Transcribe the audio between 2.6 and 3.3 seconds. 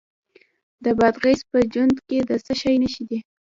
شي نښې دي؟